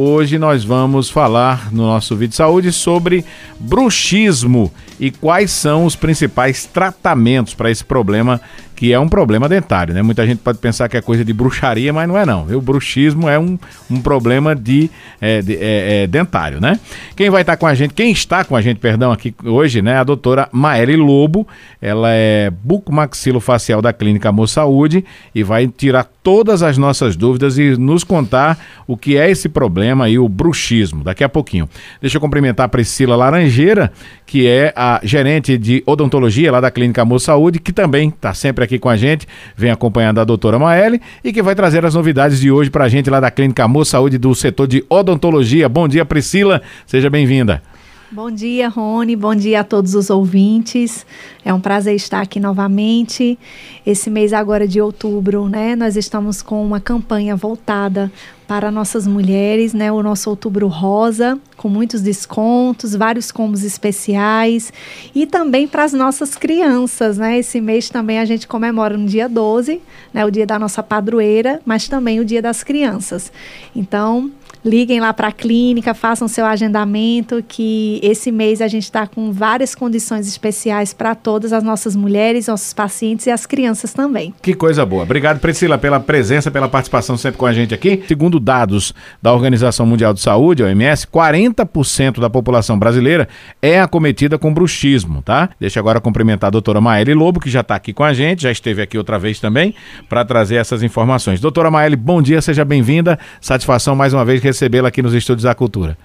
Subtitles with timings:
[0.00, 3.24] Hoje nós vamos falar no nosso vídeo de saúde sobre
[3.58, 8.40] bruxismo e quais são os principais tratamentos para esse problema
[8.78, 10.02] que é um problema dentário, né?
[10.02, 12.46] Muita gente pode pensar que é coisa de bruxaria, mas não é não.
[12.46, 13.58] O bruxismo é um,
[13.90, 14.88] um problema de,
[15.20, 16.78] é, de é, é, dentário, né?
[17.16, 19.96] Quem vai estar com a gente, quem está com a gente, perdão, aqui hoje, né?
[19.96, 21.44] A doutora Maeli Lobo,
[21.82, 27.76] ela é bucomaxilofacial da Clínica Amor Saúde e vai tirar todas as nossas dúvidas e
[27.76, 31.68] nos contar o que é esse problema e o bruxismo, daqui a pouquinho.
[32.00, 33.90] Deixa eu cumprimentar a Priscila Laranjeira,
[34.26, 38.62] que é a gerente de odontologia lá da Clínica Amor Saúde, que também está sempre
[38.62, 39.24] aqui com a gente,
[39.56, 42.88] vem acompanhando a doutora Maeli e que vai trazer as novidades de hoje para a
[42.88, 45.68] gente lá da Clínica Amor Saúde do setor de odontologia.
[45.68, 47.62] Bom dia, Priscila, seja bem-vinda.
[48.10, 49.14] Bom dia, Rony.
[49.14, 51.04] Bom dia a todos os ouvintes.
[51.44, 53.38] É um prazer estar aqui novamente.
[53.84, 58.10] Esse mês agora de outubro, né, nós estamos com uma campanha voltada
[58.46, 64.72] para nossas mulheres, né, o nosso Outubro Rosa, com muitos descontos, vários combos especiais
[65.14, 67.38] e também para as nossas crianças, né?
[67.38, 69.82] Esse mês também a gente comemora no dia 12,
[70.14, 73.30] né, o dia da nossa padroeira, mas também o dia das crianças.
[73.76, 74.30] Então,
[74.68, 79.32] liguem lá para a clínica, façam seu agendamento, que esse mês a gente está com
[79.32, 84.34] várias condições especiais para todas as nossas mulheres, nossos pacientes e as crianças também.
[84.42, 85.04] Que coisa boa.
[85.04, 88.02] Obrigado, Priscila, pela presença, pela participação sempre com a gente aqui.
[88.06, 93.28] Segundo dados da Organização Mundial de Saúde, OMS, 40% da população brasileira
[93.62, 95.48] é acometida com bruxismo, tá?
[95.58, 98.52] Deixa agora cumprimentar a doutora Maeli Lobo, que já está aqui com a gente, já
[98.52, 99.74] esteve aqui outra vez também,
[100.08, 101.40] para trazer essas informações.
[101.40, 103.18] Doutora Maeli, bom dia, seja bem-vinda.
[103.40, 105.96] Satisfação mais uma vez recebê-la aqui nos Estúdios da Cultura.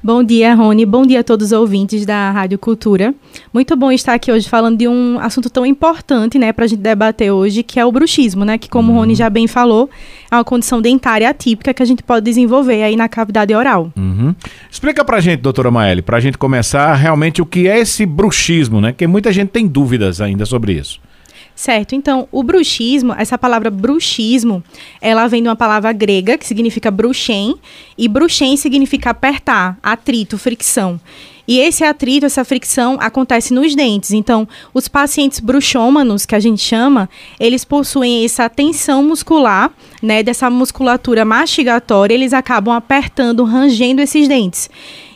[0.00, 0.86] Bom dia, Rony.
[0.86, 3.12] Bom dia a todos os ouvintes da Rádio Cultura.
[3.52, 6.78] Muito bom estar aqui hoje falando de um assunto tão importante, né, para a gente
[6.78, 8.98] debater hoje, que é o bruxismo, né, que como uhum.
[8.98, 9.90] o Rony já bem falou,
[10.30, 13.92] é uma condição dentária atípica que a gente pode desenvolver aí na cavidade oral.
[13.96, 14.32] Uhum.
[14.70, 18.06] Explica para a gente, doutora Maeli, para a gente começar realmente o que é esse
[18.06, 21.00] bruxismo, né, porque muita gente tem dúvidas ainda sobre isso.
[21.58, 21.96] Certo.
[21.96, 24.62] Então, o bruxismo, essa palavra bruxismo,
[25.00, 27.56] ela vem de uma palavra grega que significa bruxem,
[27.98, 31.00] e bruxem significa apertar, atrito, fricção.
[31.48, 34.12] E esse atrito, essa fricção acontece nos dentes.
[34.12, 37.10] Então, os pacientes bruxômanos, que a gente chama,
[37.40, 44.70] eles possuem essa tensão muscular, né, dessa musculatura mastigatória, eles acabam apertando, rangendo esses dentes.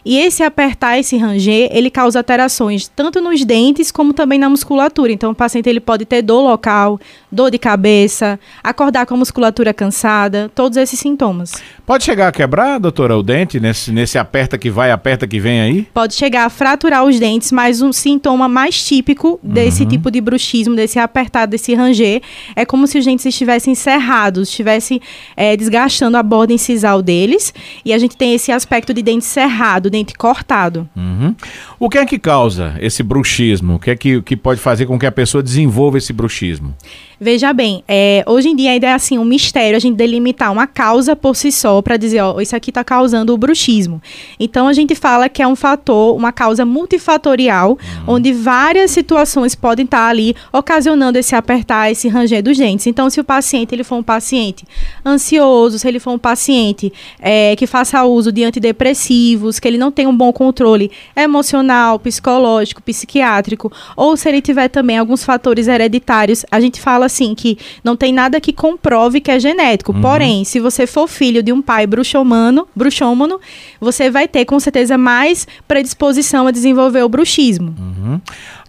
[0.05, 5.13] E esse apertar, esse ranger, ele causa alterações tanto nos dentes como também na musculatura.
[5.13, 9.73] Então, o paciente ele pode ter dor local, dor de cabeça, acordar com a musculatura
[9.73, 11.53] cansada, todos esses sintomas.
[11.87, 15.61] Pode chegar a quebrar, doutora, o dente nesse, nesse aperta que vai, aperta que vem
[15.61, 15.83] aí?
[15.95, 19.89] Pode chegar a fraturar os dentes, mas um sintoma mais típico desse uhum.
[19.89, 22.23] tipo de bruxismo, desse apertar, desse ranger,
[22.57, 25.01] é como se os dentes estivessem cerrados, estivessem
[25.37, 27.53] é, desgastando a borda incisal deles.
[27.85, 30.89] E a gente tem esse aspecto de dente cerrado, dente cortado.
[30.97, 31.37] Uhum.
[31.79, 33.75] O que é que causa esse bruxismo?
[33.75, 36.75] O que é que, que pode fazer com que a pessoa desenvolva esse bruxismo?
[37.22, 40.66] Veja bem, é, hoje em dia ainda é assim um mistério a gente delimitar uma
[40.66, 44.03] causa por si só para dizer, ó, isso aqui está causando o bruxismo.
[44.41, 48.15] Então a gente fala que é um fator, uma causa multifatorial, uhum.
[48.15, 52.88] onde várias situações podem estar tá ali ocasionando esse apertar, esse ranger dos dentes.
[52.88, 54.65] Então, se o paciente ele for um paciente
[55.06, 59.93] ansioso, se ele for um paciente é, que faça uso de antidepressivos, que ele não
[59.93, 66.44] tem um bom controle emocional, psicológico, psiquiátrico, ou se ele tiver também alguns fatores hereditários,
[66.50, 69.93] a gente fala assim que não tem nada que comprove que é genético.
[69.93, 70.00] Uhum.
[70.00, 73.39] Porém, se você for filho de um pai bruxomano, bruxômano,
[73.81, 77.75] você vai ter com certeza mais predisposição a desenvolver o bruxismo.
[77.78, 78.21] Uhum.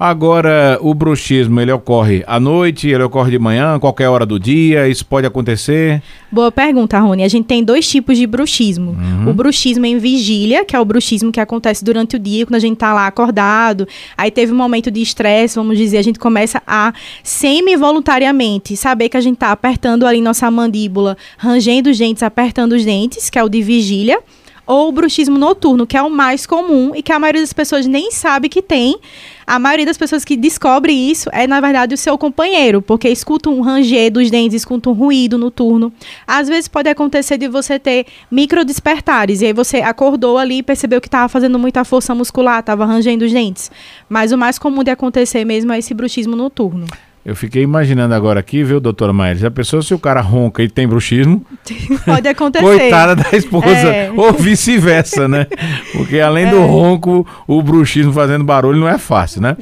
[0.03, 4.85] Agora, o bruxismo, ele ocorre à noite, ele ocorre de manhã, qualquer hora do dia,
[4.85, 6.03] isso pode acontecer?
[6.29, 7.23] Boa pergunta, Rony.
[7.23, 8.97] A gente tem dois tipos de bruxismo.
[8.99, 9.29] Uhum.
[9.29, 12.59] O bruxismo em vigília, que é o bruxismo que acontece durante o dia, quando a
[12.59, 13.87] gente tá lá acordado,
[14.17, 16.93] aí teve um momento de estresse, vamos dizer, a gente começa a
[17.23, 22.83] semi-voluntariamente saber que a gente tá apertando ali nossa mandíbula, rangendo os dentes, apertando os
[22.83, 24.19] dentes, que é o de vigília
[24.65, 28.11] ou bruxismo noturno, que é o mais comum e que a maioria das pessoas nem
[28.11, 28.97] sabe que tem.
[29.45, 33.49] A maioria das pessoas que descobre isso é, na verdade, o seu companheiro, porque escuta
[33.49, 35.91] um ranger dos dentes, escuta um ruído noturno.
[36.25, 40.63] Às vezes pode acontecer de você ter micro despertares, e aí você acordou ali e
[40.63, 43.69] percebeu que estava fazendo muita força muscular, estava rangendo os dentes.
[44.07, 46.85] Mas o mais comum de acontecer mesmo é esse bruxismo noturno.
[47.25, 49.47] Eu fiquei imaginando agora aqui, viu, doutora Maíra?
[49.47, 51.45] A pessoa, se o cara ronca e tem bruxismo.
[52.05, 52.65] Pode acontecer.
[52.65, 53.67] Coitada da esposa.
[53.69, 54.11] É.
[54.13, 55.47] Ou vice-versa, né?
[55.93, 56.49] Porque além é.
[56.49, 59.55] do ronco, o bruxismo fazendo barulho não é fácil, né?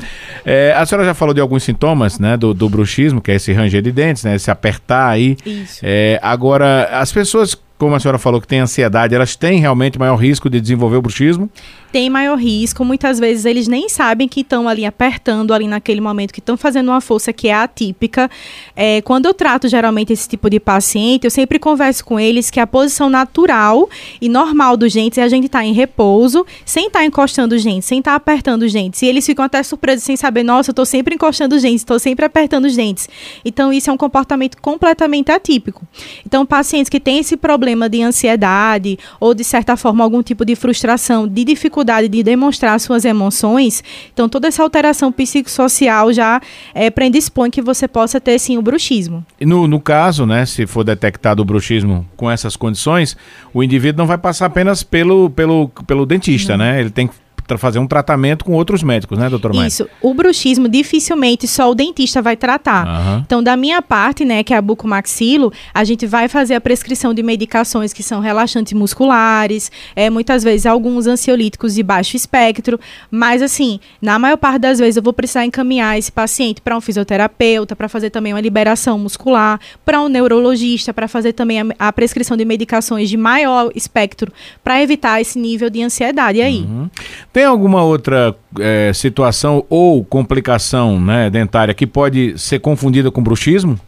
[0.44, 2.36] É, a senhora já falou de alguns sintomas, né?
[2.36, 4.36] Do, do bruxismo, que é esse ranger de dentes, né?
[4.36, 5.38] Esse apertar aí.
[5.46, 5.82] Isso.
[5.84, 10.16] É, agora, as pessoas como a senhora falou que tem ansiedade, elas têm realmente maior
[10.16, 11.50] risco de desenvolver o bruxismo?
[11.92, 16.32] Tem maior risco, muitas vezes eles nem sabem que estão ali apertando ali naquele momento,
[16.32, 18.32] que estão fazendo uma força que é atípica.
[18.74, 22.62] É, quando eu trato geralmente esse tipo de paciente, eu sempre converso com eles que
[22.62, 23.90] a posição natural
[24.22, 27.56] e normal dos dentes é a gente estar tá em repouso, sem estar tá encostando
[27.56, 29.02] os dentes, sem estar tá apertando os dentes.
[29.02, 32.00] E eles ficam até surpresos sem saber, nossa, eu estou sempre encostando os dentes, estou
[32.00, 33.10] sempre apertando os dentes.
[33.44, 35.86] Então, isso é um comportamento completamente atípico.
[36.26, 40.56] Então, pacientes que têm esse problema de ansiedade ou, de certa forma, algum tipo de
[40.56, 43.84] frustração, de dificuldade de demonstrar suas emoções,
[44.14, 46.42] então toda essa alteração psicossocial já
[46.74, 49.26] é, predispõe que você possa ter, sim, o bruxismo.
[49.40, 53.18] E no, no caso, né, se for detectado o bruxismo com essas condições,
[53.54, 56.66] o indivíduo não vai passar apenas pelo, pelo, pelo dentista, não.
[56.66, 56.80] né?
[56.80, 57.14] Ele tem que
[57.58, 59.68] fazer um tratamento com outros médicos, né, doutor Maia?
[59.68, 59.88] Isso.
[60.02, 62.88] O bruxismo dificilmente só o dentista vai tratar.
[62.88, 63.24] Uhum.
[63.26, 67.14] Então, da minha parte, né, que é a bucomaxilo, a gente vai fazer a prescrição
[67.14, 72.80] de medicações que são relaxantes musculares, é, muitas vezes alguns ansiolíticos de baixo espectro,
[73.10, 76.82] mas assim, na maior parte das vezes eu vou precisar encaminhar esse paciente para um
[76.82, 81.94] fisioterapeuta, para fazer também uma liberação muscular, para um neurologista, para fazer também a, a,
[81.94, 84.32] prescrição de medicações de maior espectro,
[84.64, 86.62] para evitar esse nível de ansiedade aí.
[86.62, 86.90] Uhum.
[87.32, 93.80] Tem alguma outra é, situação ou complicação né, dentária que pode ser confundida com bruxismo?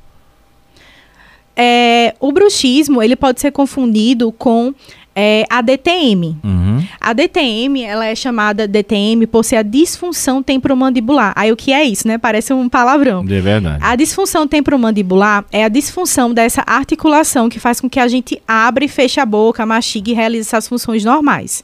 [1.56, 4.74] É, o bruxismo ele pode ser confundido com
[5.16, 6.38] é, a DTM.
[6.44, 6.84] Uhum.
[7.00, 11.34] A DTM, ela é chamada DTM por ser a disfunção temporomandibular.
[11.36, 12.18] Aí o que é isso, né?
[12.18, 13.24] Parece um palavrão.
[13.24, 13.78] De verdade.
[13.82, 18.84] A disfunção temporomandibular é a disfunção dessa articulação que faz com que a gente abra
[18.84, 21.64] e feche a boca, mastigue e realize essas funções normais.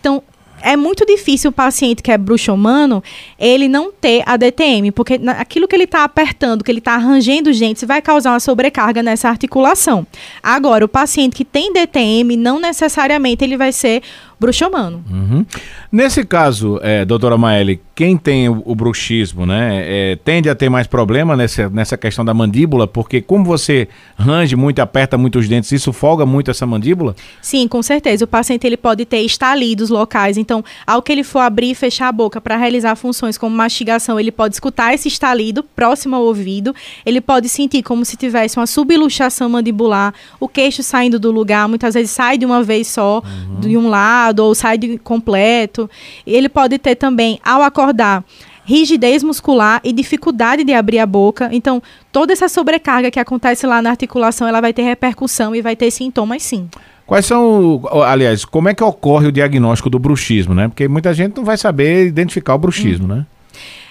[0.00, 0.22] Então,
[0.66, 3.00] é muito difícil o paciente que é bruxomano,
[3.38, 7.50] ele não ter a DTM, porque aquilo que ele está apertando, que ele está arranjando
[7.50, 10.04] os dentes, vai causar uma sobrecarga nessa articulação.
[10.42, 14.02] Agora, o paciente que tem DTM, não necessariamente ele vai ser
[14.38, 15.02] bruxomano.
[15.10, 15.46] Uhum.
[15.90, 20.68] Nesse caso, é, doutora Maeli, quem tem o, o bruxismo, né, é, tende a ter
[20.68, 23.88] mais problema nessa, nessa questão da mandíbula, porque como você
[24.18, 27.16] range muito, aperta muito os dentes, isso folga muito essa mandíbula?
[27.40, 28.24] Sim, com certeza.
[28.24, 32.08] O paciente ele pode ter estalidos locais, então, ao que ele for abrir e fechar
[32.08, 36.74] a boca para realizar funções como mastigação, ele pode escutar esse estalido próximo ao ouvido,
[37.06, 41.94] ele pode sentir como se tivesse uma subluxação mandibular, o queixo saindo do lugar, muitas
[41.94, 43.60] vezes sai de uma vez só, uhum.
[43.60, 45.88] de um lado, ou sai de completo.
[46.26, 48.24] Ele pode ter também, ao acordar,
[48.64, 51.48] rigidez muscular e dificuldade de abrir a boca.
[51.52, 55.76] Então, toda essa sobrecarga que acontece lá na articulação, ela vai ter repercussão e vai
[55.76, 56.68] ter sintomas sim.
[57.06, 60.66] Quais são, aliás, como é que ocorre o diagnóstico do bruxismo, né?
[60.66, 63.16] Porque muita gente não vai saber identificar o bruxismo, hum.
[63.18, 63.26] né?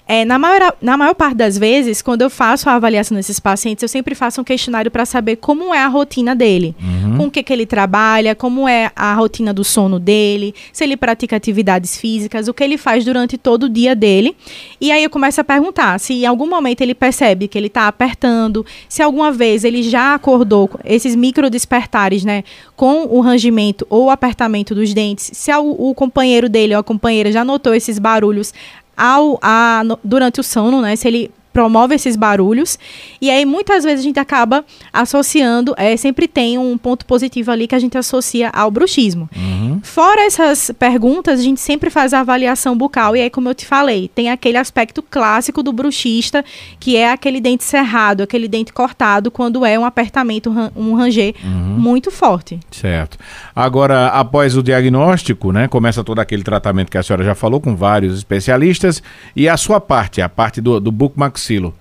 [0.07, 3.81] É, na, maior, na maior parte das vezes, quando eu faço a avaliação desses pacientes,
[3.81, 7.17] eu sempre faço um questionário para saber como é a rotina dele, uhum.
[7.17, 10.95] com o que, que ele trabalha, como é a rotina do sono dele, se ele
[10.95, 14.35] pratica atividades físicas, o que ele faz durante todo o dia dele.
[14.79, 17.87] E aí eu começo a perguntar se em algum momento ele percebe que ele está
[17.87, 22.43] apertando, se alguma vez ele já acordou esses micro despertares, né,
[22.75, 26.83] com o rangimento ou o apertamento dos dentes, se o, o companheiro dele ou a
[26.83, 28.53] companheira já notou esses barulhos
[28.97, 30.95] ao, a, durante o sono, né?
[30.95, 32.77] Se ele promove esses barulhos.
[33.21, 37.65] E aí, muitas vezes, a gente acaba associando, é, sempre tem um ponto positivo ali
[37.65, 39.29] que a gente associa ao bruxismo.
[39.33, 39.79] Uhum.
[39.81, 43.15] Fora essas perguntas, a gente sempre faz a avaliação bucal.
[43.15, 46.43] E aí, como eu te falei, tem aquele aspecto clássico do bruxista,
[46.77, 51.79] que é aquele dente cerrado, aquele dente cortado, quando é um apertamento, um ranger uhum.
[51.79, 52.59] muito forte.
[52.69, 53.17] Certo.
[53.55, 57.77] Agora, após o diagnóstico, né, começa todo aquele tratamento que a senhora já falou com
[57.77, 59.01] vários especialistas.
[59.33, 61.75] E a sua parte, a parte do, do Bookmax Silo.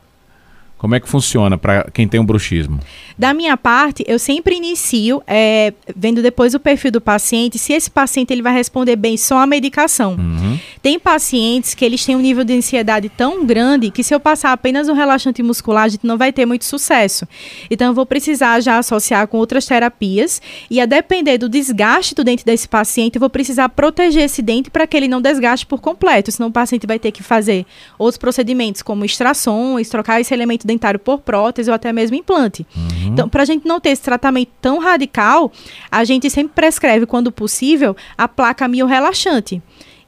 [0.84, 2.78] Como é que funciona para quem tem um bruxismo?
[3.16, 7.90] Da minha parte, eu sempre inicio é, vendo depois o perfil do paciente, se esse
[7.90, 10.12] paciente ele vai responder bem só a medicação.
[10.12, 10.58] Uhum.
[10.82, 14.52] Tem pacientes que eles têm um nível de ansiedade tão grande que se eu passar
[14.52, 17.26] apenas um relaxante muscular, a gente não vai ter muito sucesso.
[17.70, 22.22] Então eu vou precisar já associar com outras terapias e a depender do desgaste do
[22.22, 25.80] dente desse paciente, eu vou precisar proteger esse dente para que ele não desgaste por
[25.80, 27.64] completo, senão o paciente vai ter que fazer
[27.98, 32.66] outros procedimentos como extrações, trocar esse elemento dentário por prótese ou até mesmo implante.
[32.76, 33.12] Uhum.
[33.12, 35.50] Então, para a gente não ter esse tratamento tão radical,
[35.90, 39.62] a gente sempre prescreve, quando possível, a placa miorrelaxante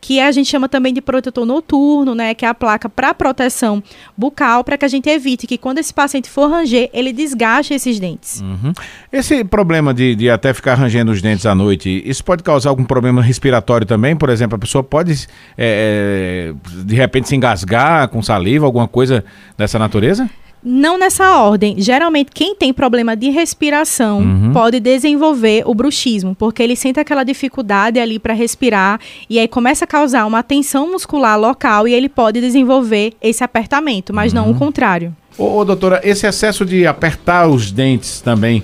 [0.07, 3.83] que a gente chama também de protetor noturno, né, que é a placa para proteção
[4.17, 7.99] bucal, para que a gente evite que quando esse paciente for ranger, ele desgaste esses
[7.99, 8.41] dentes.
[8.41, 8.73] Uhum.
[9.13, 12.85] Esse problema de, de até ficar rangendo os dentes à noite, isso pode causar algum
[12.85, 14.15] problema respiratório também?
[14.15, 15.27] Por exemplo, a pessoa pode
[15.59, 16.53] é,
[16.85, 19.25] de repente se engasgar com saliva, alguma coisa
[19.59, 20.31] dessa natureza?
[20.65, 21.77] Não nessa ordem.
[21.79, 24.53] Geralmente, quem tem problema de respiração Uhum.
[24.53, 28.99] pode desenvolver o bruxismo, porque ele sente aquela dificuldade ali para respirar
[29.31, 34.13] e aí começa a causar uma tensão muscular local e ele pode desenvolver esse apertamento,
[34.13, 34.55] mas não o Uhum.
[34.59, 35.15] contrário.
[35.39, 38.63] Ô, ô, doutora, esse excesso de apertar os dentes também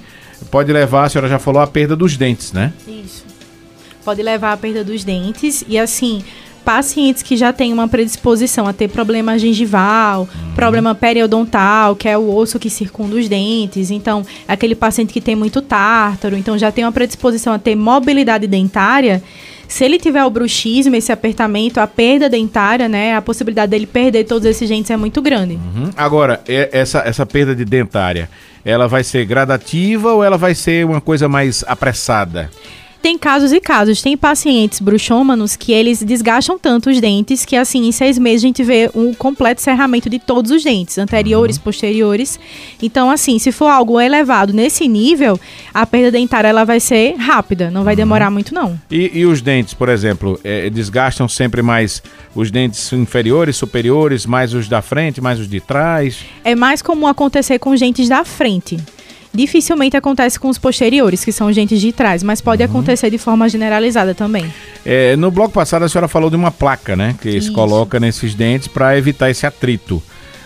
[0.50, 2.72] pode levar, a senhora já falou, à perda dos dentes, né?
[2.88, 3.24] Isso.
[4.04, 6.24] Pode levar à perda dos dentes e assim,
[6.64, 12.34] pacientes que já têm uma predisposição a ter problema gengival, problema periodontal, que é o
[12.34, 13.90] osso que circunda os dentes.
[13.90, 18.46] Então, aquele paciente que tem muito tártaro, então já tem uma predisposição a ter mobilidade
[18.46, 19.22] dentária.
[19.68, 24.24] Se ele tiver o bruxismo, esse apertamento, a perda dentária, né, a possibilidade dele perder
[24.24, 25.54] todos esses dentes é muito grande.
[25.54, 25.90] Uhum.
[25.96, 28.28] Agora, é- essa, essa perda de dentária,
[28.64, 32.50] ela vai ser gradativa ou ela vai ser uma coisa mais apressada?
[33.02, 34.00] Tem casos e casos.
[34.00, 38.46] Tem pacientes bruxômanos que eles desgastam tanto os dentes que, assim, em seis meses a
[38.46, 42.38] gente vê um completo cerramento de todos os dentes, anteriores, posteriores.
[42.80, 45.38] Então, assim, se for algo elevado nesse nível,
[45.74, 48.80] a perda dentária ela vai ser rápida, não vai demorar muito, não.
[48.88, 52.00] E, e os dentes, por exemplo, é, desgastam sempre mais
[52.36, 56.18] os dentes inferiores, superiores, mais os da frente, mais os de trás?
[56.44, 58.78] É mais comum acontecer com os dentes da frente.
[59.34, 63.16] Dificilmente acontece com os posteriores, que são os dentes de trás, mas pode acontecer de
[63.16, 64.52] forma generalizada também.
[64.84, 67.14] É, no bloco passado a senhora falou de uma placa, né?
[67.20, 67.52] Que se Isso.
[67.52, 70.02] coloca nesses dentes para evitar esse atrito.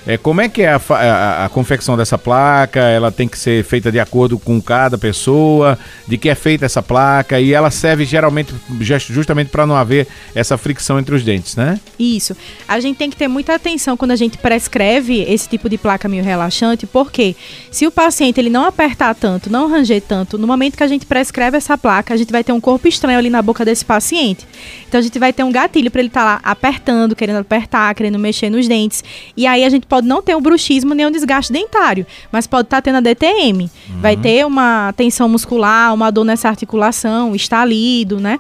[0.07, 2.79] É, como é que é a, a- a confecção dessa placa?
[2.81, 5.77] Ela tem que ser feita de acordo com cada pessoa?
[6.07, 7.41] De que é feita essa placa?
[7.41, 11.81] E ela serve geralmente just- justamente para não haver essa fricção entre os dentes, né?
[11.99, 12.37] Isso.
[12.69, 16.09] A gente tem que ter muita atenção quando a gente prescreve esse tipo de placa
[16.09, 17.35] meio relaxante, porque
[17.73, 21.05] se o paciente ele não apertar tanto, não ranger tanto, no momento que a gente
[21.05, 24.47] prescreve essa placa, a gente vai ter um corpo estranho ali na boca desse paciente.
[24.87, 28.19] Então a gente vai ter um gatilho para ele estar lá apertando, querendo apertar, querendo
[28.21, 29.03] mexer nos dentes.
[29.37, 32.67] E aí a gente pode não ter um bruxismo nem um desgaste dentário, mas pode
[32.67, 33.71] estar tendo a DTM.
[34.01, 38.39] Vai ter uma tensão muscular, uma dor nessa articulação, estalido, né?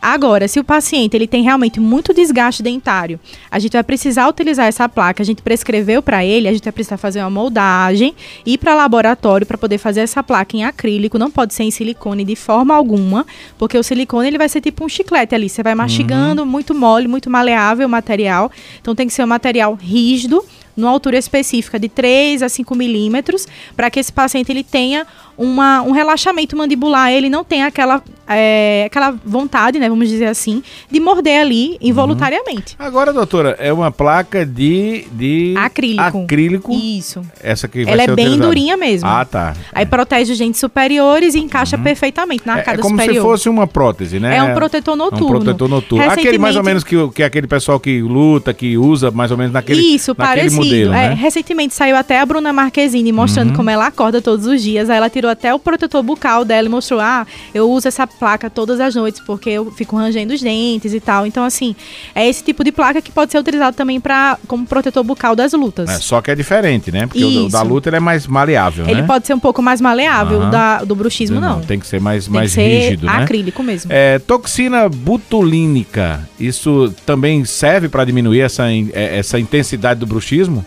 [0.00, 3.18] Agora, se o paciente ele tem realmente muito desgaste dentário,
[3.50, 5.22] a gente vai precisar utilizar essa placa.
[5.22, 8.14] A gente prescreveu para ele, a gente vai precisar fazer uma moldagem,
[8.46, 11.18] ir para laboratório para poder fazer essa placa em acrílico.
[11.18, 13.26] Não pode ser em silicone de forma alguma,
[13.58, 15.48] porque o silicone ele vai ser tipo um chiclete ali.
[15.48, 18.50] Você vai mastigando, muito mole, muito maleável o material.
[18.80, 20.44] Então tem que ser um material rígido
[20.78, 25.06] numa altura específica de 3 a 5 milímetros, para que esse paciente ele tenha
[25.36, 30.62] uma, um relaxamento mandibular, ele não tenha aquela, é, aquela vontade, né, vamos dizer assim,
[30.90, 32.74] de morder ali involuntariamente.
[32.78, 36.22] Agora, doutora, é uma placa de, de Acrílico.
[36.24, 36.72] acrílico.
[36.74, 37.22] Isso.
[37.40, 38.46] Essa que vai Ela é bem utilizada.
[38.46, 39.08] durinha mesmo.
[39.08, 39.54] Ah, tá.
[39.72, 43.14] Aí protege os dentes superiores e encaixa perfeitamente na É, é arcada como superior.
[43.22, 44.36] se fosse uma prótese, né?
[44.36, 45.26] É um protetor É noturno.
[45.26, 46.04] um protetor noturno.
[46.10, 49.30] Aquele mais ou Recentemente- menos que, que é aquele pessoal que luta, que usa mais
[49.30, 50.67] ou menos naquele, Isso, naquele parecido.
[50.68, 51.14] Modelo, É, né?
[51.14, 54.88] recentemente saiu até a Bruna Marquezine mostrando como ela acorda todos os dias.
[54.90, 58.48] Aí ela tirou até o protetor bucal dela e mostrou: ah, eu uso essa placa
[58.50, 61.26] todas as noites porque eu fico rangendo os dentes e tal.
[61.26, 61.74] Então, assim,
[62.14, 65.52] é esse tipo de placa que pode ser utilizado também pra, como protetor bucal das
[65.52, 65.88] lutas.
[65.88, 67.06] É, só que é diferente, né?
[67.06, 67.48] Porque o, o Isso.
[67.50, 69.06] da luta ele é mais maleável, Ele né?
[69.06, 71.60] pode ser um pouco mais maleável, o da, do bruxismo não.
[71.60, 73.12] Tem que ser mais, Tem mais que ser rígido, né?
[73.12, 73.90] acrílico mesmo.
[73.92, 80.57] É, toxina butulínica, isso também serve para diminuir essa, é, essa intensidade do bruxismo?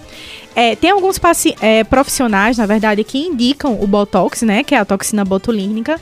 [0.56, 1.20] É, tem alguns
[1.62, 4.64] é, profissionais, na verdade, que indicam o Botox, né?
[4.64, 6.00] Que é a toxina botulínica,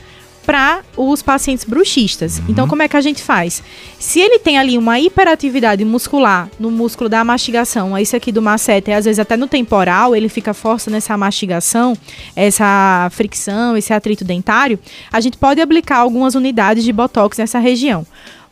[0.50, 2.42] para os pacientes bruxistas.
[2.48, 3.62] Então, como é que a gente faz?
[3.98, 8.90] Se ele tem ali uma hiperatividade muscular no músculo da mastigação, esse aqui do macete,
[8.90, 11.96] às vezes até no temporal, ele fica força nessa mastigação,
[12.34, 14.78] essa fricção, esse atrito dentário,
[15.12, 18.04] a gente pode aplicar algumas unidades de Botox nessa região.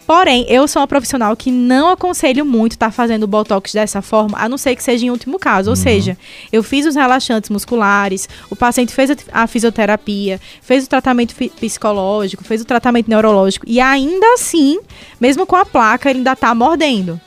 [0.09, 4.49] Porém, eu sou uma profissional que não aconselho muito estar fazendo botox dessa forma, a
[4.49, 5.69] não ser que seja em último caso.
[5.69, 6.17] Ou seja,
[6.51, 12.63] eu fiz os relaxantes musculares, o paciente fez a- fisioterapia, fez o tratamento psicológico, fez
[12.63, 14.81] o tratamento neurológico, e ainda assim,
[15.21, 17.21] mesmo com a placa, ele ainda está mordendo.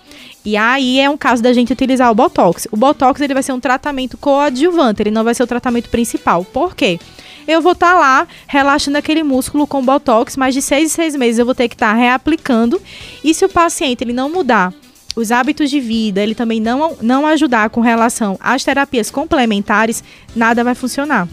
[0.43, 2.67] E aí é um caso da gente utilizar o Botox.
[2.71, 6.43] O Botox ele vai ser um tratamento coadjuvante, ele não vai ser o tratamento principal.
[6.43, 6.99] Por quê?
[7.47, 11.39] Eu vou estar lá relaxando aquele músculo com Botox, mas de seis em seis meses
[11.39, 12.81] eu vou ter que estar reaplicando.
[13.23, 14.73] E se o paciente ele não mudar
[15.15, 20.03] os hábitos de vida, ele também não, não ajudar com relação às terapias complementares,
[20.35, 21.27] nada vai funcionar.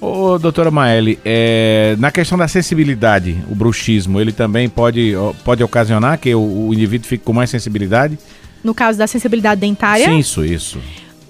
[0.00, 5.12] Ô, doutora Maeli, é, na questão da sensibilidade, o bruxismo, ele também pode,
[5.44, 8.18] pode ocasionar que o, o indivíduo fique com mais sensibilidade?
[8.62, 10.78] No caso da sensibilidade dentária, Sim, isso, isso.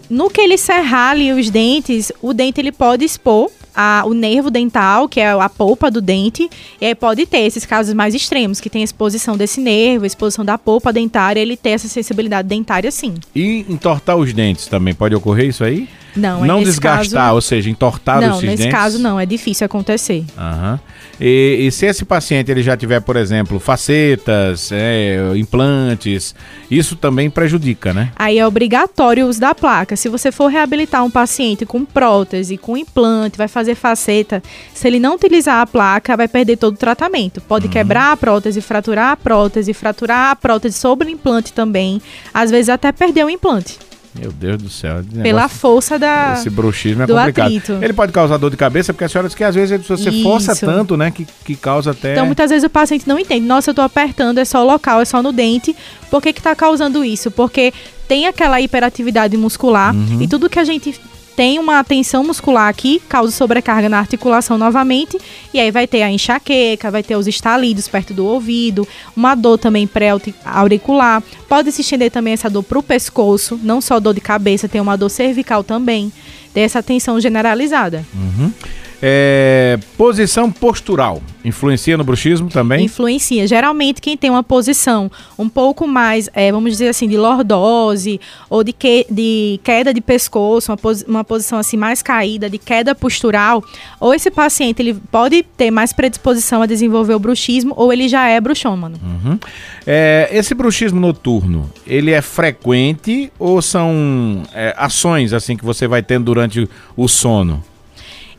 [0.09, 4.51] no que ele serrar ali os dentes, o dente ele pode expor a- o nervo
[4.51, 6.49] dental, que é a polpa do dente,
[6.81, 10.59] e aí pode ter esses casos mais extremos, que tem exposição desse nervo, exposição da
[10.59, 13.15] polpa dentária, ele ter essa sensibilidade dentária sim.
[13.35, 15.89] E entortar os dentes também, pode ocorrer isso aí?
[16.19, 18.73] Não, não nesse desgastar, caso- ou seja, entortar não, os nesse dentes?
[18.73, 20.25] caso não, é difícil acontecer.
[20.37, 20.79] Aham.
[21.21, 26.35] E, e se esse paciente ele já tiver, por exemplo, facetas, é, implantes,
[26.71, 28.11] isso também prejudica, né?
[28.15, 29.97] Aí é obrigatório o uso da placa.
[29.97, 34.41] Se você for reabilitar um paciente com prótese, com implante, vai fazer faceta,
[34.73, 37.41] se ele não utilizar a placa, vai perder todo o tratamento.
[37.41, 37.73] Pode Uhum.
[37.73, 42.01] quebrar a prótese, fraturar a prótese, fraturar a prótese sobre o implante também.
[42.33, 43.77] Às vezes até perder o implante,
[44.21, 45.03] Meu Deus do céu.
[45.11, 46.35] pela negócio- força da...
[46.37, 47.47] Esse bruxismo é do complicado.
[47.47, 47.79] atrito.
[47.81, 50.23] Ele pode causar dor de cabeça, porque a senhora disse que às vezes você Isso.
[50.23, 52.13] força tanto, né, que, que causa até...
[52.13, 53.47] Então, muitas vezes o paciente não entende.
[53.47, 55.75] Nossa, eu tô apertando, é só o local, é só no dente.
[56.11, 57.31] Por que que tá causando isso?
[57.31, 57.73] Porque
[58.09, 60.23] tem aquela hiperatividade muscular Uhum.
[60.23, 60.99] e tudo que a gente
[61.39, 65.17] tem uma tensão muscular aqui, causa sobrecarga na articulação novamente,
[65.55, 69.57] e aí vai ter a enxaqueca, vai ter os estalidos perto do ouvido, uma dor
[69.57, 71.23] também pré-auricular.
[71.49, 74.97] Pode se estender também essa dor pro pescoço, não só dor de cabeça, tem uma
[74.97, 76.13] dor cervical também.
[76.53, 78.05] Tem essa tensão generalizada.
[78.13, 78.53] Uhum.
[79.01, 82.85] É, posição postural influencia no bruxismo também?
[82.85, 83.47] Influencia.
[83.47, 88.63] Geralmente, quem tem uma posição um pouco mais, é, vamos dizer assim, de lordose ou
[88.65, 92.95] de, que, de queda de pescoço, uma, posi- uma posição assim mais caída, de queda
[92.95, 93.63] postural,
[94.01, 98.29] ou esse paciente ele pode ter mais predisposição a desenvolver o bruxismo ou ele já
[98.29, 98.99] é bruxômano.
[99.03, 99.39] Uhum.
[99.87, 106.03] É, esse bruxismo noturno, ele é frequente ou são é, ações assim que você vai
[106.03, 107.63] tendo durante o sono?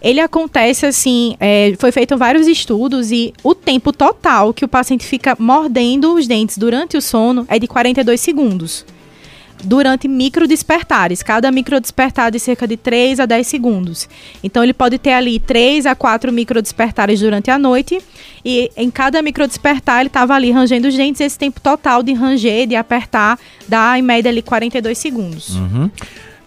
[0.01, 5.05] Ele acontece assim, é, foi feito vários estudos e o tempo total que o paciente
[5.05, 8.85] fica mordendo os dentes durante o sono é de 42 segundos.
[9.61, 14.07] Durante micro despertares, cada micro despertar de cerca de 3 a 10 segundos.
[14.41, 18.01] Então ele pode ter ali 3 a 4 micro despertares durante a noite
[18.45, 22.13] e em cada micro despertar ele estava ali rangendo os dentes, esse tempo total de
[22.13, 23.37] ranger, de apertar,
[23.67, 25.49] dá em média ali 42 segundos.
[25.57, 25.91] Uhum.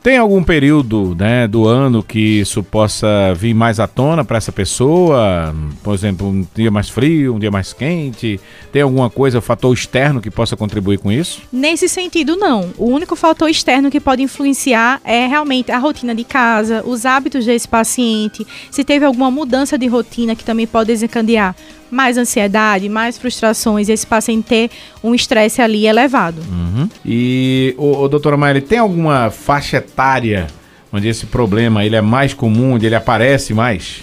[0.03, 4.51] Tem algum período né, do ano que isso possa vir mais à tona para essa
[4.51, 5.55] pessoa?
[5.81, 8.41] Por exemplo, um dia mais frio, um dia mais quente?
[8.73, 11.43] Tem alguma coisa, fator externo que possa contribuir com isso?
[11.53, 12.73] Nesse sentido, não.
[12.77, 17.47] O único fator externo que pode influenciar é realmente a rotina de casa, os hábitos
[17.47, 21.55] desse paciente, se teve alguma mudança de rotina que também pode desencadear
[21.93, 24.71] mais ansiedade, mais frustrações, esse paciente ter
[25.05, 26.41] um estresse ali elevado.
[26.51, 26.89] Uhum.
[27.05, 30.47] E, ô, ô, doutora Maia, tem alguma faixa etária
[30.91, 34.03] onde esse problema ele é mais comum, onde ele aparece mais?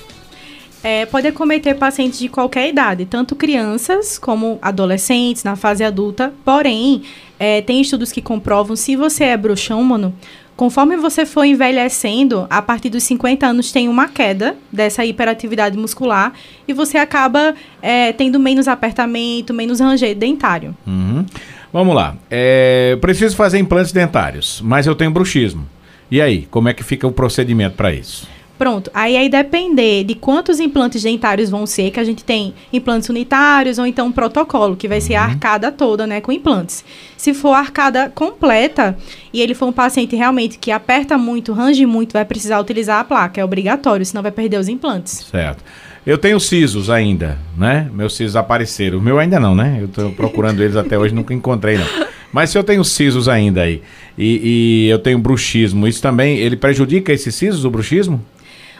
[0.83, 6.31] É, pode acometer pacientes de qualquer idade, tanto crianças como adolescentes, na fase adulta.
[6.45, 7.01] Porém,
[7.37, 10.13] é, tem estudos que comprovam se você é bruxômano,
[10.59, 16.33] conforme você for envelhecendo, a partir dos 50 anos tem uma queda dessa hiperatividade muscular
[16.67, 20.75] e você acaba é, tendo menos apertamento, menos ranger dentário.
[20.85, 21.25] Uhum.
[21.71, 22.17] Vamos lá.
[22.29, 25.65] É, preciso fazer implantes dentários, mas eu tenho bruxismo.
[26.11, 28.27] E aí, como é que fica o procedimento para isso?
[28.59, 33.07] Pronto, aí aí depender de quantos implantes dentários vão ser, que a gente tem implantes
[33.07, 36.83] unitários ou então um protocolo, que vai ser a arcada toda, né, com implantes.
[37.15, 38.97] Se for a arcada completa
[39.31, 43.03] e ele for um paciente realmente que aperta muito, range muito, vai precisar utilizar a
[43.05, 45.25] placa, é obrigatório, senão vai perder os implantes.
[45.31, 45.63] Certo.
[46.05, 47.89] Eu tenho sisos ainda, né?
[47.93, 48.97] Meus sisos apareceram.
[48.97, 49.77] O meu ainda não, né?
[49.81, 51.87] Eu tô procurando eles até hoje, nunca encontrei, não.
[52.33, 53.81] Mas se eu tenho sisos ainda aí
[54.17, 58.21] e, e eu tenho bruxismo, isso também, ele prejudica esses sisos, o bruxismo?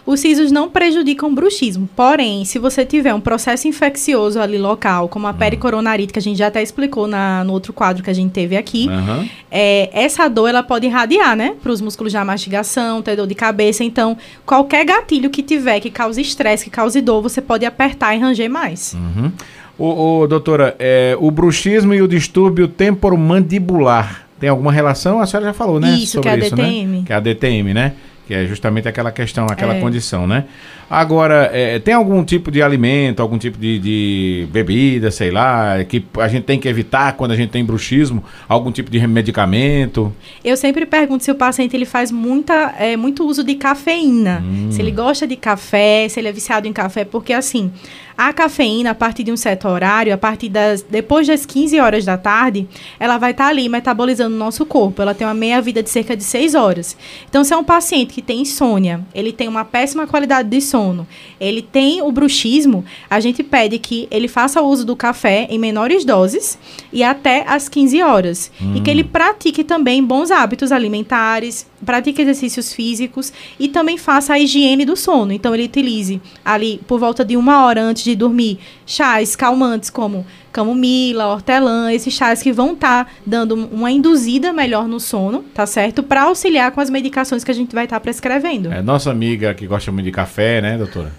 [0.09, 5.07] Os sisos não prejudicam o bruxismo, porém, se você tiver um processo infeccioso ali local,
[5.07, 8.13] como a pericoronarite, que a gente já até explicou na, no outro quadro que a
[8.13, 9.29] gente teve aqui, Aham.
[9.51, 13.35] é, essa dor ela pode irradiar, né, para os músculos da mastigação, ter dor de
[13.35, 13.83] cabeça.
[13.83, 14.17] Então,
[14.47, 18.49] qualquer gatilho que tiver que cause estresse, que cause dor, você pode apertar e ranger
[18.49, 18.95] mais.
[18.95, 19.31] Uhum.
[19.77, 25.19] Ô, ô, doutora, é, o bruxismo e o distúrbio temporomandibular tem alguma relação?
[25.19, 25.91] A senhora já falou, né?
[25.91, 26.49] Isso, que é a né?
[26.49, 27.03] DTM.
[27.03, 27.93] Que é a DTM, né?
[28.29, 29.79] Que é justamente aquela questão, aquela É.
[29.79, 30.45] condição, né?
[30.87, 36.05] Agora, é, tem algum tipo de alimento, algum tipo de, de bebida, sei lá, que
[36.19, 38.23] a gente tem que evitar quando a gente tem bruxismo?
[38.47, 40.13] Algum tipo de medicamento?
[40.43, 44.43] Eu sempre pergunto se o paciente ele faz muita, é, muito uso de cafeína.
[44.69, 47.71] Se ele gosta de café, se ele é viciado em café, porque assim,
[48.19, 50.81] a cafeína, a partir de um certo horário, a partir das.
[50.81, 52.67] depois das 15 horas da tarde,
[52.99, 55.01] ela vai estar ali metabolizando no nosso corpo.
[55.01, 56.97] Ela tem uma meia-vida de cerca de 6 horas.
[57.29, 61.07] Então, se é um paciente que tem insônia, ele tem uma péssima qualidade de sono,
[61.39, 66.03] ele tem o bruxismo, a gente pede que ele faça uso do café em menores
[66.03, 66.59] doses
[66.91, 68.51] e até às 15 horas.
[68.75, 74.39] E que ele pratique também bons hábitos alimentares, pratique exercícios físicos e também faça a
[74.39, 75.31] higiene do sono.
[75.31, 80.25] Então, ele utilize ali por volta de uma hora antes de dormir, chás calmantes como
[80.51, 85.65] camomila, hortelã, esses chás que vão estar tá dando uma induzida melhor no sono, tá
[85.65, 86.03] certo?
[86.03, 88.71] Para auxiliar com as medicações que a gente vai estar tá prescrevendo.
[88.71, 91.11] É nossa amiga que gosta muito de café, né, doutora?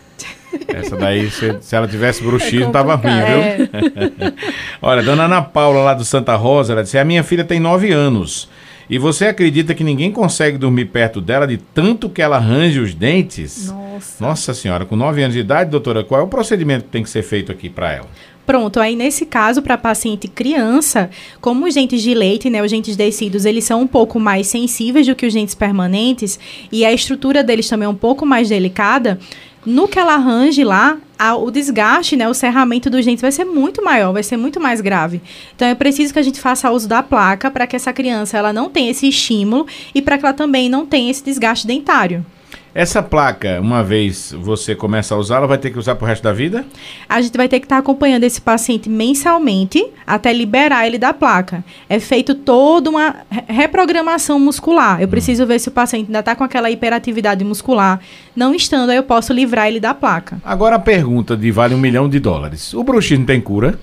[0.68, 3.40] Essa daí, se, se ela tivesse bruxismo, é tava ruim, viu?
[3.40, 4.32] É.
[4.82, 7.92] Olha, dona Ana Paula, lá do Santa Rosa, ela disse: A minha filha tem nove
[7.92, 8.48] anos.
[8.90, 12.92] E você acredita que ninguém consegue dormir perto dela de tanto que ela arranja os
[12.92, 13.68] dentes?
[13.68, 14.24] Nossa.
[14.24, 17.08] Nossa senhora, com nove anos de idade, doutora, qual é o procedimento que tem que
[17.08, 18.08] ser feito aqui para ela?
[18.44, 21.08] Pronto, aí nesse caso, para paciente criança,
[21.40, 25.06] como os dentes de leite, né, os dentes descidos, eles são um pouco mais sensíveis
[25.06, 26.36] do que os dentes permanentes
[26.72, 29.20] e a estrutura deles também é um pouco mais delicada,
[29.64, 33.44] no que ela arranje lá, a, o desgaste, né, o cerramento dos dentes vai ser
[33.44, 35.20] muito maior, vai ser muito mais grave.
[35.54, 38.54] Então é preciso que a gente faça uso da placa para que essa criança ela
[38.54, 42.24] não tenha esse estímulo e para que ela também não tenha esse desgaste dentário.
[42.72, 46.32] Essa placa, uma vez você começa a usá-la, vai ter que usar pro resto da
[46.32, 46.64] vida?
[47.08, 51.12] A gente vai ter que estar tá acompanhando esse paciente mensalmente até liberar ele da
[51.12, 51.64] placa.
[51.88, 53.16] É feito toda uma
[53.48, 55.00] reprogramação muscular.
[55.00, 55.10] Eu hum.
[55.10, 58.00] preciso ver se o paciente ainda está com aquela hiperatividade muscular.
[58.36, 60.40] Não estando, aí eu posso livrar ele da placa.
[60.44, 62.72] Agora a pergunta de vale um milhão de dólares.
[62.72, 63.80] O bruxismo tem cura?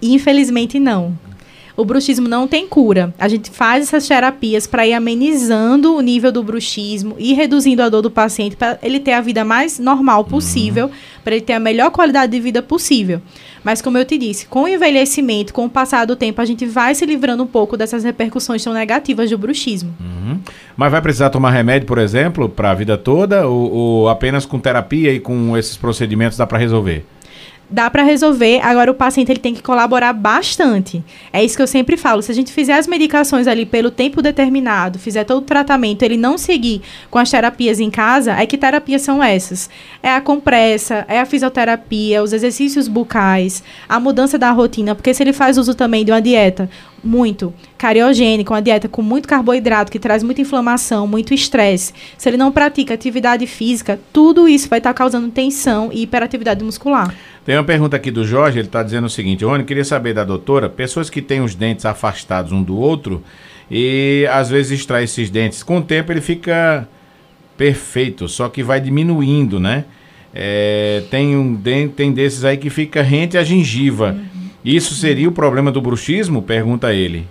[0.00, 1.31] Infelizmente não
[1.76, 3.14] o bruxismo não tem cura.
[3.18, 7.88] A gente faz essas terapias para ir amenizando o nível do bruxismo e reduzindo a
[7.88, 10.92] dor do paciente para ele ter a vida mais normal possível, uhum.
[11.24, 13.20] para ele ter a melhor qualidade de vida possível.
[13.64, 16.66] Mas como eu te disse, com o envelhecimento, com o passar do tempo, a gente
[16.66, 19.94] vai se livrando um pouco dessas repercussões tão negativas do bruxismo.
[20.00, 20.38] Uhum.
[20.76, 24.58] Mas vai precisar tomar remédio, por exemplo, para a vida toda ou, ou apenas com
[24.58, 27.04] terapia e com esses procedimentos dá para resolver?
[27.68, 28.60] Dá para resolver.
[28.62, 31.02] Agora o paciente ele tem que colaborar bastante.
[31.32, 32.22] É isso que eu sempre falo.
[32.22, 36.16] Se a gente fizer as medicações ali pelo tempo determinado, fizer todo o tratamento, ele
[36.16, 39.70] não seguir com as terapias em casa, é que terapias são essas?
[40.02, 45.22] É a compressa, é a fisioterapia, os exercícios bucais, a mudança da rotina, porque se
[45.22, 46.68] ele faz uso também de uma dieta
[47.02, 52.36] muito cariogênica, uma dieta com muito carboidrato, que traz muita inflamação, muito estresse, se ele
[52.36, 57.14] não pratica atividade física, tudo isso vai estar causando tensão e hiperatividade muscular.
[57.44, 60.24] Tem uma pergunta aqui do Jorge, ele está dizendo o seguinte, Rony, queria saber da
[60.24, 63.22] doutora, pessoas que têm os dentes afastados um do outro
[63.70, 66.86] e às vezes extrai esses dentes, com o tempo ele fica
[67.56, 69.84] perfeito, só que vai diminuindo, né?
[70.34, 74.16] É, tem um dente, tem desses aí que fica rente à gengiva.
[74.64, 76.42] Isso seria o problema do bruxismo?
[76.42, 77.26] Pergunta ele.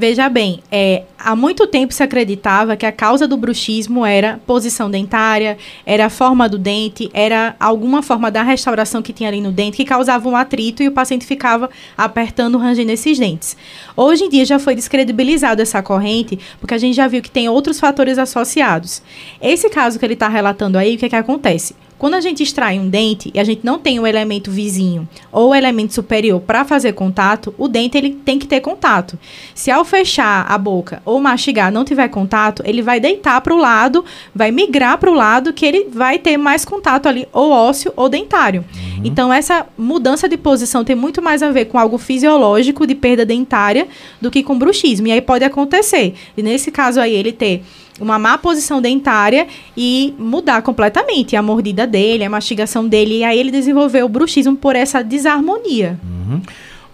[0.00, 4.88] Veja bem, é, há muito tempo se acreditava que a causa do bruxismo era posição
[4.88, 9.50] dentária, era a forma do dente, era alguma forma da restauração que tinha ali no
[9.50, 13.56] dente que causava um atrito e o paciente ficava apertando, rangendo esses dentes.
[13.96, 17.48] Hoje em dia já foi descredibilizado essa corrente, porque a gente já viu que tem
[17.48, 19.02] outros fatores associados.
[19.42, 21.74] Esse caso que ele está relatando aí, o que, é que acontece?
[21.98, 25.50] Quando a gente extrai um dente e a gente não tem o elemento vizinho ou
[25.50, 29.18] o elemento superior para fazer contato, o dente ele tem que ter contato.
[29.54, 33.58] Se ao fechar a boca ou mastigar não tiver contato, ele vai deitar para o
[33.58, 37.92] lado, vai migrar para o lado que ele vai ter mais contato ali, ou ósseo
[37.96, 38.64] ou dentário.
[38.74, 39.02] Uhum.
[39.04, 43.24] Então, essa mudança de posição tem muito mais a ver com algo fisiológico de perda
[43.24, 43.88] dentária
[44.20, 45.08] do que com bruxismo.
[45.08, 46.14] E aí pode acontecer.
[46.36, 47.62] E nesse caso aí, ele ter
[48.00, 53.38] uma má posição dentária e mudar completamente a mordida dele, a mastigação dele, e aí
[53.38, 55.98] ele desenvolveu o bruxismo por essa desarmonia.
[56.04, 56.40] Uhum.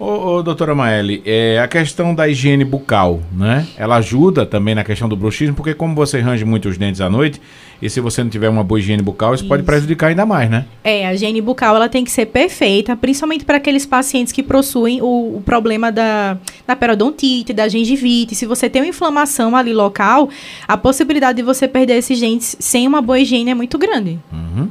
[0.04, 3.66] Ô, ô, doutora Maeli, é, a questão da higiene bucal, né?
[3.74, 7.08] Ela ajuda também na questão do bruxismo, porque como você range muito os dentes à
[7.08, 7.40] noite,
[7.80, 9.48] e se você não tiver uma boa higiene bucal, isso, isso.
[9.48, 10.66] pode prejudicar ainda mais, né?
[10.84, 15.00] É, a higiene bucal ela tem que ser perfeita, principalmente para aqueles pacientes que possuem
[15.00, 16.36] o, o, problema da,
[16.66, 18.34] da periodontite, da gengivite.
[18.34, 20.28] Se você tem uma inflamação ali local,
[20.68, 24.18] a possibilidade de você perder esses dentes sem uma boa higiene é muito grande.
[24.30, 24.68] Uhum.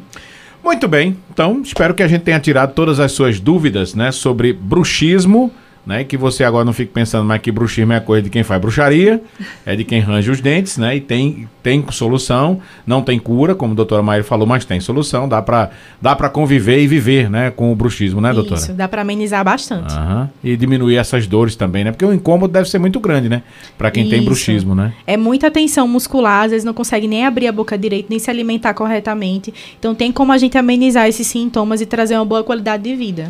[0.63, 4.53] Muito bem, então espero que a gente tenha tirado todas as suas dúvidas né, sobre
[4.53, 5.51] bruxismo
[5.85, 6.03] né?
[6.03, 9.21] Que você agora não fique pensando mais que bruxismo é coisa de quem faz bruxaria,
[9.65, 10.95] é de quem range os dentes, né?
[10.95, 15.27] E tem, tem solução, não tem cura, como a doutora Maíra falou, mas tem solução,
[15.27, 17.51] dá para dá pra conviver e viver, né?
[17.51, 18.59] Com o bruxismo, né, doutora?
[18.59, 19.93] Isso, dá para amenizar bastante.
[19.93, 20.27] Uhum.
[20.43, 21.91] E diminuir essas dores também, né?
[21.91, 23.43] Porque o incômodo deve ser muito grande, né?
[23.77, 24.11] Para quem Isso.
[24.11, 24.93] tem bruxismo, né?
[25.05, 28.29] É muita tensão muscular, às vezes não consegue nem abrir a boca direito, nem se
[28.29, 29.53] alimentar corretamente.
[29.79, 33.27] Então tem como a gente amenizar esses sintomas e trazer uma boa qualidade de vida.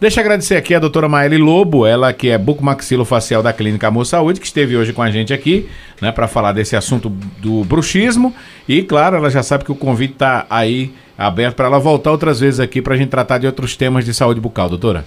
[0.00, 4.04] Deixa eu agradecer aqui a doutora Maeli Lobo, ela que é bucomaxilofacial da Clínica Amor
[4.04, 5.68] Saúde, que esteve hoje com a gente aqui,
[6.00, 7.08] né, para falar desse assunto
[7.40, 8.32] do bruxismo.
[8.68, 12.38] E, claro, ela já sabe que o convite está aí aberto para ela voltar outras
[12.38, 15.04] vezes aqui para a gente tratar de outros temas de saúde bucal, doutora.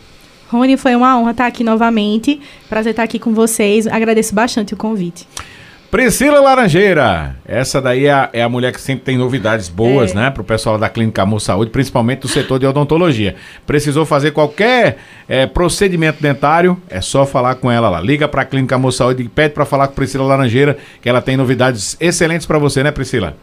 [0.49, 2.41] Rony, foi uma honra estar aqui novamente.
[2.67, 3.87] Prazer estar aqui com vocês.
[3.87, 5.25] Agradeço bastante o convite.
[5.91, 10.15] Priscila Laranjeira, essa daí é a, é a, mulher que sempre tem novidades boas, é.
[10.15, 13.35] né, para o pessoal da Clínica Amor Saúde, principalmente do setor de odontologia.
[13.67, 17.99] Precisou fazer qualquer é, procedimento dentário, é só falar com ela lá.
[17.99, 21.21] Liga para a Clínica Amor Saúde e pede para falar com Priscila Laranjeira, que ela
[21.21, 23.35] tem novidades excelentes para você, né, Priscila?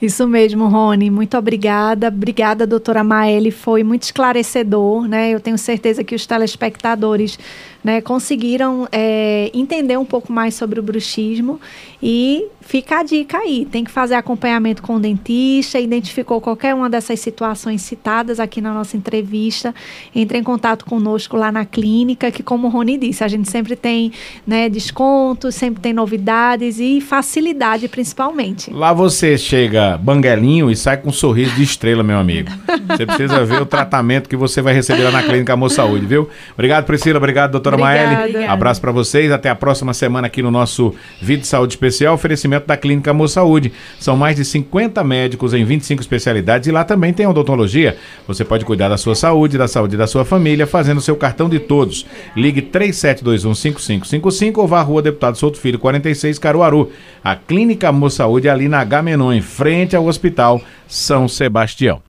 [0.00, 1.10] Isso mesmo, Rony.
[1.10, 2.08] Muito obrigada.
[2.08, 3.50] Obrigada, doutora Maeli.
[3.50, 5.30] Foi muito esclarecedor, né?
[5.30, 7.38] Eu tenho certeza que os telespectadores
[7.84, 11.60] né, conseguiram é, entender um pouco mais sobre o bruxismo
[12.02, 16.88] e fica a dica aí, tem que fazer acompanhamento com o dentista, identificou qualquer uma
[16.88, 19.74] dessas situações citadas aqui na nossa entrevista,
[20.14, 23.76] entre em contato conosco lá na clínica, que como o Rony disse, a gente sempre
[23.76, 24.12] tem
[24.46, 28.72] né, descontos, sempre tem novidades e facilidade principalmente.
[28.72, 32.50] Lá você chega banguelinho e sai com um sorriso de estrela, meu amigo.
[32.88, 36.28] Você precisa ver o tratamento que você vai receber lá na clínica Amor Saúde, viu?
[36.54, 38.44] Obrigado, Priscila, obrigado, doutora doutora Maeli.
[38.44, 39.30] Abraço para vocês.
[39.30, 43.72] Até a próxima semana aqui no nosso Vídeo Saúde Especial, oferecimento da Clínica Amor Saúde.
[43.98, 47.96] São mais de 50 médicos em 25 especialidades e lá também tem odontologia.
[48.26, 51.58] Você pode cuidar da sua saúde, da saúde da sua família, fazendo seu cartão de
[51.58, 52.06] todos.
[52.36, 56.90] Ligue 37215555 ou vá à Rua Deputado Souto Filho, 46, Caruaru.
[57.22, 62.00] A Clínica Amor Saúde é ali na H Menon, em frente ao Hospital São Sebastião.